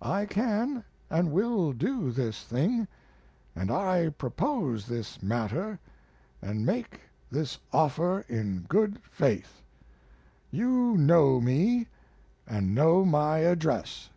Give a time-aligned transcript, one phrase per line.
[0.00, 2.88] I can, and will do this thing;
[3.54, 5.78] and I propose this matter,
[6.40, 9.60] and make this offer in good faith.
[10.50, 11.88] You know me,
[12.46, 14.08] and know my address.